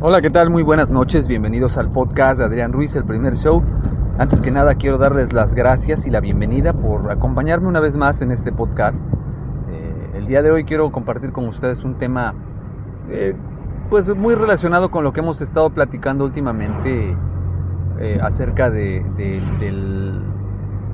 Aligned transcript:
Hola, 0.00 0.22
¿qué 0.22 0.30
tal? 0.30 0.48
Muy 0.48 0.62
buenas 0.62 0.92
noches, 0.92 1.26
bienvenidos 1.26 1.76
al 1.76 1.90
podcast 1.90 2.38
de 2.38 2.44
Adrián 2.44 2.72
Ruiz, 2.72 2.94
el 2.94 3.04
primer 3.04 3.34
show. 3.34 3.64
Antes 4.16 4.40
que 4.40 4.52
nada 4.52 4.76
quiero 4.76 4.96
darles 4.96 5.32
las 5.32 5.54
gracias 5.54 6.06
y 6.06 6.10
la 6.10 6.20
bienvenida 6.20 6.72
por 6.72 7.10
acompañarme 7.10 7.66
una 7.66 7.80
vez 7.80 7.96
más 7.96 8.22
en 8.22 8.30
este 8.30 8.52
podcast. 8.52 9.04
Eh, 9.68 10.10
el 10.14 10.28
día 10.28 10.40
de 10.42 10.52
hoy 10.52 10.62
quiero 10.62 10.92
compartir 10.92 11.32
con 11.32 11.48
ustedes 11.48 11.82
un 11.82 11.98
tema 11.98 12.32
eh, 13.10 13.34
pues 13.90 14.06
muy 14.14 14.36
relacionado 14.36 14.92
con 14.92 15.02
lo 15.02 15.12
que 15.12 15.18
hemos 15.18 15.40
estado 15.40 15.70
platicando 15.70 16.22
últimamente 16.22 17.16
eh, 17.98 18.20
acerca 18.22 18.70
de, 18.70 19.04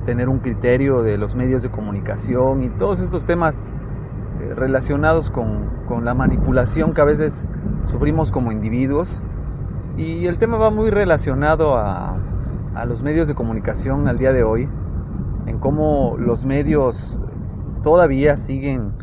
tener 0.03 0.29
un 0.29 0.39
criterio 0.39 1.03
de 1.03 1.19
los 1.19 1.35
medios 1.35 1.61
de 1.61 1.69
comunicación 1.69 2.63
y 2.63 2.69
todos 2.69 3.01
estos 3.01 3.27
temas 3.27 3.71
relacionados 4.55 5.29
con 5.29 6.03
la 6.03 6.15
manipulación 6.15 6.93
que 6.93 7.01
a 7.01 7.05
veces 7.05 7.47
sufrimos 7.85 8.31
como 8.31 8.51
individuos. 8.51 9.23
Y 9.97 10.25
el 10.25 10.37
tema 10.37 10.57
va 10.57 10.71
muy 10.71 10.89
relacionado 10.89 11.77
a, 11.77 12.17
a 12.75 12.85
los 12.85 13.01
medios 13.01 13.27
de 13.27 13.35
comunicación 13.35 14.07
al 14.07 14.17
día 14.17 14.33
de 14.33 14.43
hoy, 14.43 14.69
en 15.45 15.59
cómo 15.59 16.17
los 16.19 16.45
medios 16.45 17.19
todavía 17.81 18.35
siguen 18.35 18.93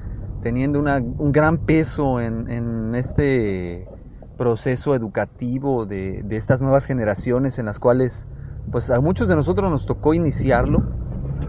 teniendo 0.42 0.80
un 0.80 1.32
gran 1.32 1.58
peso 1.58 2.20
en, 2.20 2.50
en, 2.50 2.94
este 2.94 3.88
proceso 4.36 4.94
educativo 4.94 5.86
de, 5.86 6.22
de, 6.24 6.36
estas 6.36 6.60
nuevas 6.60 6.84
generaciones 6.84 7.58
en 7.58 7.66
las 7.66 7.78
cuales 7.78 8.26
pues 8.70 8.90
a 8.90 9.00
muchos 9.00 9.28
de 9.28 9.36
nosotros 9.36 9.70
nos 9.70 9.86
tocó 9.86 10.14
iniciarlo. 10.14 10.82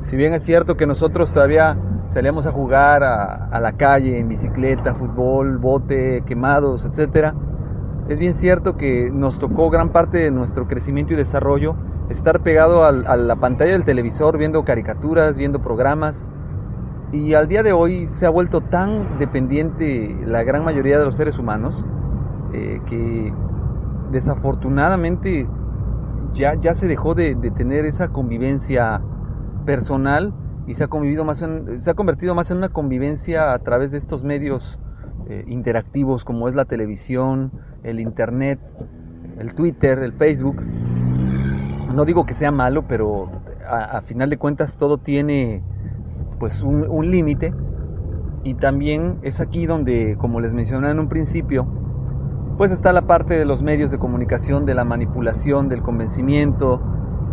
Si 0.01 0.15
bien 0.15 0.33
es 0.33 0.43
cierto 0.43 0.77
que 0.77 0.85
nosotros 0.85 1.33
todavía 1.33 1.77
salíamos 2.07 2.45
a 2.45 2.51
jugar 2.51 3.03
a, 3.03 3.59
la 3.59 3.73
calle 3.73 4.19
en 4.19 4.27
bicicleta, 4.27 4.93
fútbol, 4.93 5.57
bote, 5.57 6.23
quemados, 6.25 6.85
etc. 6.85 7.33
Es 8.09 8.19
bien 8.19 8.33
cierto 8.33 8.75
que 8.75 9.11
nos 9.11 9.39
tocó 9.39 9.69
gran 9.69 9.89
parte 9.89 10.17
de 10.17 10.31
nuestro 10.31 10.67
crecimiento 10.67 11.13
y 11.13 11.15
desarrollo 11.15 11.75
estar 12.09 12.41
pegado 12.41 12.83
a 12.83 12.91
la 12.91 13.35
pantalla 13.37 13.71
del 13.71 13.85
televisor 13.85 14.37
viendo 14.37 14.63
caricaturas, 14.63 15.37
viendo 15.37 15.61
programas. 15.61 16.31
Y 17.11 17.35
al 17.35 17.47
día 17.47 17.63
de 17.63 17.73
hoy 17.73 18.07
se 18.07 18.25
ha 18.25 18.29
vuelto 18.29 18.61
tan 18.61 19.19
dependiente 19.19 20.17
la 20.25 20.43
gran 20.43 20.63
mayoría 20.63 20.97
de 20.97 21.05
los 21.05 21.15
seres 21.15 21.37
humanos 21.37 21.85
eh, 22.53 22.81
que 22.85 23.33
desafortunadamente 24.11 25.47
ya, 26.33 26.55
ya 26.55 26.73
se 26.73 26.87
dejó 26.87 27.13
de, 27.13 27.35
de 27.35 27.51
tener 27.51 27.85
esa 27.85 28.09
convivencia 28.09 29.01
personal 29.65 30.33
y 30.67 30.73
se 30.75 30.83
ha, 30.85 30.87
convivido 30.87 31.25
más 31.25 31.45
se 31.79 31.89
ha 31.89 31.93
convertido 31.93 32.35
más 32.35 32.51
en 32.51 32.57
una 32.57 32.69
convivencia 32.69 33.53
a 33.53 33.59
través 33.59 33.91
de 33.91 33.97
estos 33.97 34.23
medios 34.23 34.79
eh, 35.27 35.43
interactivos 35.47 36.25
como 36.25 36.47
es 36.47 36.55
la 36.55 36.65
televisión, 36.65 37.51
el 37.83 37.99
internet, 37.99 38.59
el 39.39 39.53
Twitter, 39.55 39.99
el 39.99 40.13
Facebook. 40.13 40.61
No 41.93 42.05
digo 42.05 42.25
que 42.25 42.33
sea 42.33 42.51
malo, 42.51 42.87
pero 42.87 43.29
a, 43.69 44.01
final 44.01 44.29
de 44.29 44.37
cuentas 44.37 44.77
todo 44.77 44.97
tiene 44.97 45.63
pues 46.39 46.63
un, 46.63 46.87
un 46.89 47.11
límite 47.11 47.53
y 48.43 48.55
también 48.55 49.19
es 49.21 49.39
aquí 49.39 49.65
donde, 49.65 50.17
como 50.17 50.39
les 50.39 50.53
mencioné 50.53 50.89
en 50.89 50.99
un 50.99 51.07
principio, 51.07 51.67
pues 52.57 52.71
está 52.71 52.93
la 52.93 53.07
parte 53.07 53.37
de 53.37 53.45
los 53.45 53.63
medios 53.63 53.91
de 53.91 53.97
comunicación, 53.97 54.65
de 54.65 54.73
la 54.73 54.83
manipulación, 54.83 55.69
del 55.69 55.81
convencimiento, 55.81 56.81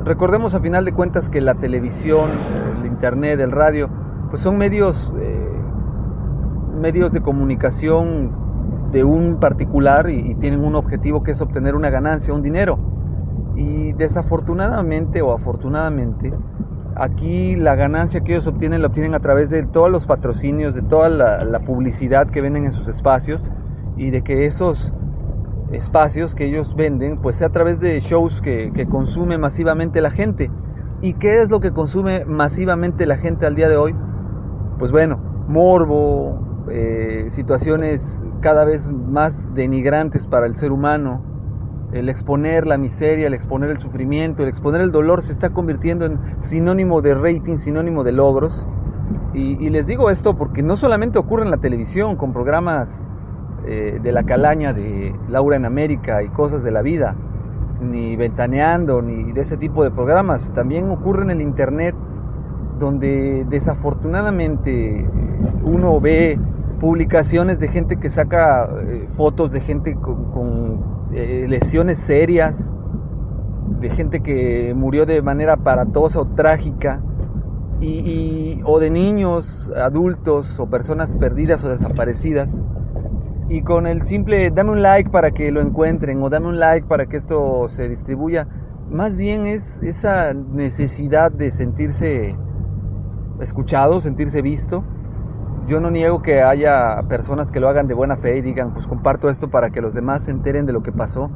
Recordemos 0.05 0.55
a 0.55 0.61
final 0.61 0.87
de 0.87 0.93
cuentas 0.93 1.29
que 1.29 1.43
la 1.43 1.55
televisión, 1.55 2.31
el 2.79 2.87
internet, 2.87 3.39
el 3.41 3.53
radio, 3.53 3.91
pues 4.31 4.41
son 4.41 4.57
medios, 4.57 5.13
eh, 5.19 5.61
medios 6.81 7.13
de 7.13 7.21
comunicación 7.21 8.33
de 8.93 9.05
un 9.05 9.39
particular 9.39 10.09
y, 10.09 10.35
tienen 10.37 10.65
un 10.65 10.75
objetivo 10.75 11.23
que 11.23 11.33
es 11.33 11.41
obtener 11.43 11.75
una 11.75 11.91
ganancia, 11.91 12.33
un 12.33 12.43
dinero. 12.43 12.79
Y 13.57 13.93
desafortunadamente 13.93 15.21
o 15.21 15.35
afortunadamente, 15.35 16.33
aquí 16.97 17.57
la 17.57 17.75
ganancia 17.75 18.23
que 18.23 18.33
ellos 18.33 18.47
obtienen 18.47 18.81
la 18.81 18.89
obtienen 18.89 19.15
a 19.15 19.21
través 19.21 19.51
de 19.51 19.65
todos 19.65 19.91
los 19.91 20.07
patrocinios, 20.07 20.75
de 20.75 20.83
toda 20.83 21.11
la, 21.11 21.45
la 21.45 21.61
publicidad 21.61 22.27
que 22.29 22.41
venden 22.41 22.65
en 22.65 22.73
sus 22.73 22.89
espacios 22.89 23.53
y 23.99 24.11
de 24.11 24.23
que 24.23 24.47
esos 24.47 24.95
espacios 25.73 26.35
que 26.35 26.47
ellos 26.47 26.75
venden, 26.75 27.19
pues 27.19 27.37
sea 27.37 27.49
a 27.49 27.53
través 27.53 27.81
de 27.81 27.99
shows 28.01 28.43
que, 28.43 28.73
que, 28.73 28.87
consume 28.87 29.39
masivamente 29.39 30.01
la 30.01 30.11
gente. 30.11 30.51
¿Y 31.01 31.15
qué 31.15 31.41
es 31.41 31.51
lo 31.51 31.61
que 31.61 31.73
consume 31.73 32.25
masivamente 32.25 33.07
la 33.07 33.17
gente 33.17 33.47
al 33.47 33.55
día 33.55 33.69
de 33.69 33.77
hoy? 33.77 33.95
Pues 34.79 34.93
bueno, 34.93 35.19
morbo, 35.49 36.67
eh, 36.71 37.27
situaciones 37.29 38.27
cada 38.41 38.65
vez 38.65 38.91
más 38.91 39.55
denigrantes 39.55 40.27
para 40.27 40.47
el 40.47 40.55
ser 40.55 40.73
humano, 40.73 41.23
el 41.93 42.09
exponer 42.09 42.67
la 42.67 42.79
miseria, 42.79 43.27
el 43.27 43.35
exponer 43.35 43.71
el 43.71 43.79
sufrimiento, 43.79 44.43
el 44.43 44.49
exponer 44.49 44.81
el 44.81 44.93
dolor 44.93 45.23
se 45.23 45.33
está 45.33 45.51
convirtiendo 45.51 46.07
en 46.07 46.19
sinónimo 46.39 47.03
de 47.03 47.15
rating, 47.15 47.57
sinónimo 47.57 48.05
de 48.05 48.13
logros. 48.13 48.67
Y, 49.35 49.65
y 49.65 49.71
les 49.71 49.87
digo 49.87 50.11
esto 50.11 50.37
porque 50.37 50.63
no 50.63 50.77
solamente 50.77 51.19
ocurre 51.19 51.45
en 51.45 51.51
la 51.51 51.57
televisión 51.59 52.17
con 52.17 52.33
programas 52.33 53.07
eh, 53.67 54.01
de 54.03 54.13
la 54.13 54.25
calaña 54.25 54.73
de 54.73 55.15
Laura 55.29 55.57
en 55.57 55.67
América 55.67 56.23
y 56.23 56.29
cosas 56.31 56.63
de 56.63 56.71
la 56.71 56.81
vida, 56.81 57.15
ni 57.81 58.17
ventaneando, 58.17 59.03
ni 59.03 59.33
de 59.33 59.41
ese 59.43 59.57
tipo 59.57 59.85
de 59.85 59.91
programas. 59.91 60.53
También 60.55 60.91
ocurre 60.91 61.25
en 61.25 61.31
el 61.31 61.41
Internet, 61.43 61.95
donde 62.79 63.45
desafortunadamente 63.51 65.07
uno 65.65 66.01
ve 66.01 66.39
publicaciones 66.79 67.61
de 67.61 67.69
gente 67.69 67.97
que 67.97 68.09
saca 68.09 68.69
eh, 68.83 69.09
fotos 69.11 69.53
de 69.53 69.61
gente 69.61 69.95
con, 69.95 71.09
eh, 71.13 71.47
lesiones 71.47 71.99
serias, 71.99 72.77
de 73.79 73.91
gente 73.91 74.21
que 74.21 74.73
murió 74.75 75.05
de 75.05 75.21
manera 75.21 75.55
aparatosa 75.55 76.21
o 76.21 76.27
trágica, 76.27 77.03
y, 77.83 78.61
o 78.65 78.79
de 78.79 78.91
niños, 78.91 79.73
adultos 79.75 80.61
o 80.61 80.69
personas 80.69 81.17
perdidas 81.17 81.65
o 81.65 81.71
desaparecidas 81.71 82.63
y 83.51 83.63
con 83.63 83.89
el 83.89 84.03
simple 84.03 84.53
dame 84.53 84.71
un 84.71 84.81
like 84.81 85.11
para 85.11 85.33
que 85.33 85.51
lo 85.51 85.61
encuentren 85.61 86.23
o 86.23 86.31
dame 86.31 86.47
un 86.47 86.61
like 86.61 86.87
para 86.87 87.07
que 87.07 87.17
esto 87.17 87.69
se 87.69 87.89
distribuya, 87.89 88.47
más 88.89 89.17
bien 89.17 89.45
es 89.45 89.83
esa 89.83 90.33
necesidad 90.35 91.33
de 91.33 91.51
sentirse 91.51 92.37
escuchado, 93.41 94.01
sentirse 94.01 94.41
visto. 94.41 94.85
Yo 95.67 95.81
no 95.81 95.91
niego 95.91 96.23
que 96.23 96.43
haya 96.43 97.03
personas 97.09 97.51
que 97.51 97.59
lo 97.59 97.69
hagan 97.69 97.89
de 97.89 97.95
buena 97.95 98.17
fe 98.17 98.39
y 98.39 98.43
digan, 98.43 98.73
pues 98.73 98.87
comparto 98.87 99.29
esto 99.29 99.51
para 99.51 99.71
que 99.71 99.81
los 99.81 99.95
demás 99.95 100.23
se 100.23 100.31
enteren 100.31 100.65
de 100.65 100.73
lo 100.73 100.85
que 100.85 100.93
pasó, 100.93 101.31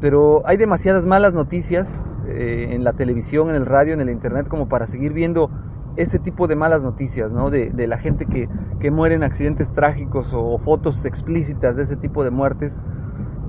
pero 0.00 0.42
hay 0.46 0.56
demasiadas 0.56 1.04
malas 1.04 1.34
noticias 1.34 2.10
eh, 2.26 2.68
en 2.70 2.84
la 2.84 2.94
televisión, 2.94 3.50
en 3.50 3.56
el 3.56 3.66
radio, 3.66 3.92
en 3.92 4.00
el 4.00 4.08
internet 4.08 4.48
como 4.48 4.66
para 4.66 4.86
seguir 4.86 5.12
viendo 5.12 5.50
ese 5.96 6.18
tipo 6.18 6.46
de 6.46 6.56
malas 6.56 6.82
noticias, 6.82 7.32
¿no? 7.32 7.50
De, 7.50 7.86
la 7.86 7.98
gente 7.98 8.26
que, 8.26 8.48
que, 8.78 8.90
muere 8.90 9.14
en 9.14 9.22
accidentes 9.22 9.72
trágicos 9.72 10.32
o, 10.32 10.44
o, 10.44 10.58
fotos 10.58 11.04
explícitas 11.04 11.76
de 11.76 11.82
ese 11.82 11.96
tipo 11.96 12.24
de 12.24 12.30
muertes. 12.30 12.84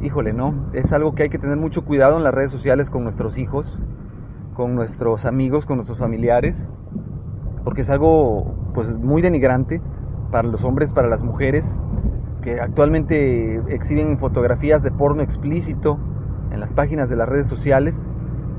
Híjole, 0.02 0.34
¿no? 0.34 0.70
Es 0.74 0.94
algo 0.94 1.14
que 1.14 1.24
hay 1.24 1.30
que 1.30 1.38
tener 1.38 1.58
mucho 1.58 1.86
cuidado 1.86 2.18
en 2.18 2.24
las 2.24 2.34
redes 2.34 2.50
sociales 2.50 2.90
con 2.90 3.04
nuestros 3.04 3.38
hijos, 3.38 3.82
con 4.56 4.76
nuestros 4.76 5.26
amigos, 5.26 5.66
con 5.66 5.78
nuestros 5.78 6.00
familiares, 6.00 6.72
porque 7.64 7.82
es 7.82 7.90
algo 7.90 8.56
pues 8.74 8.94
muy 8.94 9.22
denigrante 9.22 9.82
para 10.32 10.48
los 10.48 10.64
hombres, 10.64 10.94
para 10.94 11.08
las 11.08 11.24
mujeres, 11.24 11.82
que 12.42 12.60
actualmente 12.60 13.62
exhiben 13.74 14.18
fotografías 14.18 14.82
de 14.82 14.92
porno 14.92 15.22
explícito 15.22 16.00
en 16.52 16.60
las 16.60 16.74
páginas 16.74 17.10
de 17.10 17.16
las 17.16 17.30
redes 17.30 17.48
sociales 17.48 18.10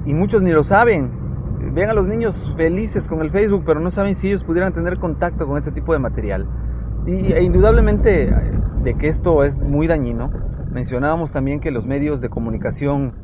y 0.04 0.14
muchos 0.14 0.42
ni 0.42 0.50
lo 0.50 0.64
saben, 0.64 1.10
ven 1.72 1.90
a 1.90 1.94
los 1.94 2.06
niños 2.06 2.52
felices 2.56 3.08
con 3.08 3.20
el 3.20 3.30
Facebook, 3.30 3.64
pero 3.66 3.80
no 3.80 3.90
saben 3.90 4.14
si 4.14 4.28
ellos 4.28 4.44
pudieran 4.44 4.72
tener 4.72 4.98
contacto 4.98 5.46
con 5.46 5.58
ese 5.58 5.72
tipo 5.72 5.92
de 5.92 5.98
material. 5.98 6.48
Y 7.06 7.32
e 7.32 7.42
indudablemente 7.42 8.32
de 8.82 8.94
que 8.94 9.08
esto 9.08 9.42
es 9.44 9.62
muy 9.62 9.86
dañino, 9.86 10.30
mencionábamos 10.70 11.32
también 11.32 11.60
que 11.60 11.70
los 11.70 11.86
medios 11.86 12.20
de 12.20 12.28
comunicación 12.28 13.14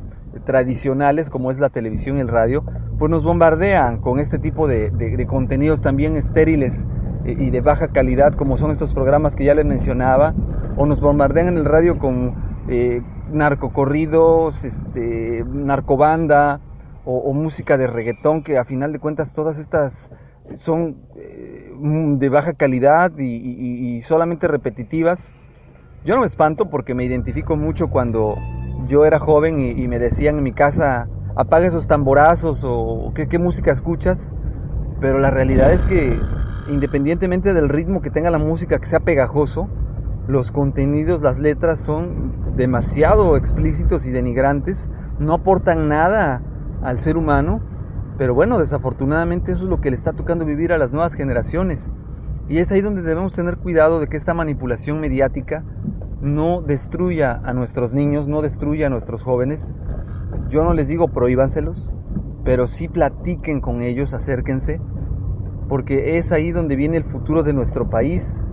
tradicionales, 0.45 1.29
como 1.29 1.51
es 1.51 1.59
la 1.59 1.69
televisión 1.69 2.17
y 2.17 2.19
el 2.21 2.27
radio, 2.27 2.63
pues 2.97 3.09
nos 3.09 3.23
bombardean 3.23 3.99
con 3.99 4.19
este 4.19 4.39
tipo 4.39 4.67
de, 4.67 4.89
de, 4.91 5.15
de 5.15 5.25
contenidos 5.25 5.81
también 5.81 6.17
estériles 6.17 6.87
y 7.25 7.49
de 7.49 7.61
baja 7.61 7.89
calidad, 7.89 8.33
como 8.33 8.57
son 8.57 8.71
estos 8.71 8.93
programas 8.93 9.35
que 9.35 9.45
ya 9.45 9.53
les 9.53 9.65
mencionaba, 9.65 10.33
o 10.77 10.85
nos 10.85 10.99
bombardean 10.99 11.49
en 11.49 11.57
el 11.57 11.65
radio 11.65 11.99
con 11.99 12.35
eh, 12.67 13.01
narcocorridos, 13.31 14.63
este, 14.63 15.43
narcobanda, 15.47 16.61
o, 17.11 17.33
música 17.33 17.77
de 17.77 17.87
reggaetón, 17.87 18.43
que 18.43 18.59
a 18.59 18.65
final 18.65 18.93
de 18.93 18.99
cuentas 18.99 19.33
todas 19.33 19.57
estas 19.57 20.11
son 20.53 20.97
eh, 21.15 21.73
de 21.75 22.29
baja 22.29 22.53
calidad 22.53 23.11
y, 23.17 24.01
solamente 24.01 24.47
repetitivas. 24.47 25.33
Yo 26.05 26.15
no 26.15 26.21
me 26.21 26.27
espanto 26.27 26.69
porque 26.69 26.93
me 26.93 27.03
identifico 27.03 27.55
mucho 27.57 27.89
cuando 27.89 28.35
yo 28.87 29.05
era 29.05 29.19
joven 29.19 29.59
y, 29.59 29.71
y 29.71 29.87
me 29.87 29.99
decían 29.99 30.37
en 30.37 30.43
mi 30.43 30.53
casa, 30.53 31.09
apaga 31.35 31.65
esos 31.65 31.87
tamborazos 31.87 32.63
o 32.63 33.11
¿qué, 33.15 33.27
qué 33.27 33.39
música 33.39 33.71
escuchas, 33.71 34.31
pero 35.01 35.19
la 35.19 35.31
realidad 35.31 35.71
es 35.73 35.85
que 35.85 36.15
independientemente 36.69 37.53
del 37.53 37.69
ritmo 37.69 38.01
que 38.01 38.11
tenga 38.11 38.29
la 38.29 38.37
música, 38.37 38.79
que 38.79 38.85
sea 38.85 38.99
pegajoso, 38.99 39.67
los 40.27 40.51
contenidos, 40.51 41.23
las 41.23 41.39
letras 41.39 41.79
son 41.79 42.55
demasiado 42.55 43.35
explícitos 43.35 44.05
y 44.05 44.11
denigrantes, 44.11 44.89
no 45.17 45.33
aportan 45.33 45.87
nada 45.87 46.43
al 46.81 46.97
ser 46.97 47.17
humano, 47.17 47.61
pero 48.17 48.33
bueno, 48.33 48.59
desafortunadamente 48.59 49.51
eso 49.51 49.63
es 49.63 49.69
lo 49.69 49.81
que 49.81 49.89
le 49.89 49.95
está 49.95 50.13
tocando 50.13 50.45
vivir 50.45 50.73
a 50.73 50.77
las 50.77 50.91
nuevas 50.91 51.13
generaciones. 51.13 51.91
Y 52.49 52.57
es 52.57 52.71
ahí 52.71 52.81
donde 52.81 53.01
debemos 53.01 53.33
tener 53.33 53.57
cuidado 53.57 53.99
de 53.99 54.07
que 54.07 54.17
esta 54.17 54.33
manipulación 54.33 54.99
mediática 54.99 55.63
no 56.21 56.61
destruya 56.61 57.41
a 57.45 57.53
nuestros 57.53 57.93
niños, 57.93 58.27
no 58.27 58.41
destruya 58.41 58.87
a 58.87 58.89
nuestros 58.89 59.23
jóvenes. 59.23 59.75
Yo 60.49 60.63
no 60.63 60.73
les 60.73 60.87
digo 60.87 61.07
prohíbanselos, 61.07 61.89
pero 62.43 62.67
sí 62.67 62.87
platiquen 62.87 63.61
con 63.61 63.81
ellos, 63.81 64.13
acérquense, 64.13 64.81
porque 65.67 66.17
es 66.17 66.31
ahí 66.31 66.51
donde 66.51 66.75
viene 66.75 66.97
el 66.97 67.03
futuro 67.03 67.43
de 67.43 67.53
nuestro 67.53 67.89
país, 67.89 68.45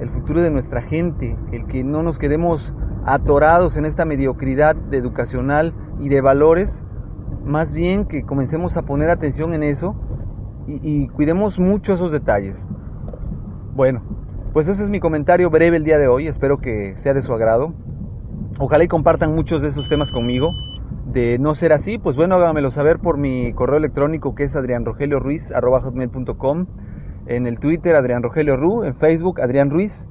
el 0.00 0.08
futuro 0.08 0.40
de 0.40 0.50
nuestra 0.50 0.82
gente, 0.82 1.36
el 1.52 1.66
que 1.66 1.84
no 1.84 2.02
nos 2.02 2.18
quedemos 2.18 2.74
atorados 3.04 3.76
en 3.76 3.84
esta 3.84 4.04
mediocridad 4.04 4.74
de 4.74 4.96
educacional 4.96 5.74
y 6.00 6.08
de 6.08 6.20
valores, 6.20 6.84
más 7.44 7.74
bien 7.74 8.06
que 8.06 8.24
comencemos 8.24 8.76
a 8.76 8.82
poner 8.82 9.10
atención 9.10 9.54
en 9.54 9.62
eso 9.62 9.94
y, 10.66 11.06
cuidemos 11.08 11.60
mucho 11.60 11.92
esos 11.92 12.10
detalles. 12.10 12.70
Bueno, 13.74 14.02
pues 14.54 14.66
ese 14.68 14.82
es 14.82 14.88
mi 14.90 14.98
comentario 14.98 15.50
breve 15.50 15.76
el 15.76 15.84
día 15.84 15.98
de 15.98 16.08
hoy, 16.08 16.26
espero 16.26 16.56
que 16.58 16.96
sea 16.96 17.12
de 17.12 17.20
su 17.20 17.34
agrado. 17.34 17.74
Ojalá 18.58 18.84
y 18.84 18.88
compartan 18.88 19.34
muchos 19.34 19.60
de 19.62 19.68
esos 19.68 19.90
temas 19.90 20.10
conmigo. 20.10 20.54
De 21.06 21.38
no 21.38 21.54
ser 21.54 21.74
así, 21.74 21.98
pues 21.98 22.16
bueno, 22.16 22.36
háganmelo 22.36 22.70
saber 22.70 22.98
por 22.98 23.18
mi 23.18 23.52
correo 23.52 23.76
electrónico 23.76 24.34
que 24.34 24.44
es 24.44 24.56
adrianrogelioruiz.com, 24.56 26.66
en 27.26 27.46
el 27.46 27.58
Twitter 27.58 27.94
Adrián 27.94 28.22
Rogelio 28.22 28.56
Ru, 28.56 28.84
en 28.84 28.94
Facebook 28.94 29.42
Adrián 29.42 29.68
Ruiz. 29.70 30.08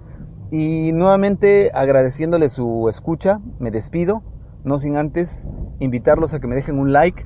Y 0.52 0.92
nuevamente 0.94 1.72
agradeciéndole 1.74 2.50
su 2.50 2.90
escucha, 2.90 3.40
me 3.60 3.72
despido, 3.72 4.22
no 4.64 4.78
sin 4.78 4.98
antes 4.98 5.48
invitarlos 5.84 6.34
a 6.34 6.40
que 6.40 6.48
me 6.48 6.56
dejen 6.56 6.80
un 6.80 6.92
like 6.92 7.26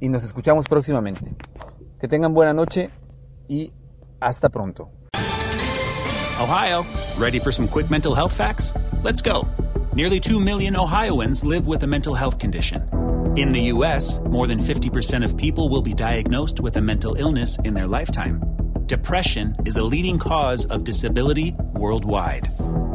y 0.00 0.08
nos 0.08 0.24
escuchamos 0.24 0.66
próximamente. 0.66 1.34
Que 2.00 2.08
tengan 2.08 2.34
buena 2.34 2.52
noche 2.52 2.90
y 3.48 3.72
hasta 4.20 4.48
pronto. 4.48 4.90
Ohio, 6.40 6.84
ready 7.18 7.38
for 7.38 7.52
some 7.52 7.68
quick 7.68 7.90
mental 7.90 8.14
health 8.14 8.32
facts? 8.32 8.74
Let's 9.02 9.22
go. 9.22 9.46
Nearly 9.94 10.18
2 10.18 10.40
million 10.40 10.76
Ohioans 10.76 11.44
live 11.44 11.66
with 11.66 11.84
a 11.84 11.86
mental 11.86 12.14
health 12.14 12.38
condition. 12.38 12.82
In 13.36 13.50
the 13.50 13.72
U.S., 13.72 14.20
more 14.28 14.46
than 14.46 14.58
50% 14.58 15.24
of 15.24 15.36
people 15.36 15.68
will 15.68 15.82
be 15.82 15.94
diagnosed 15.94 16.60
with 16.60 16.76
a 16.76 16.80
mental 16.80 17.14
illness 17.14 17.58
in 17.64 17.74
their 17.74 17.86
lifetime. 17.86 18.42
Depression 18.86 19.54
is 19.64 19.76
a 19.76 19.84
leading 19.84 20.18
cause 20.18 20.66
of 20.66 20.84
disability 20.84 21.54
worldwide. 21.74 22.48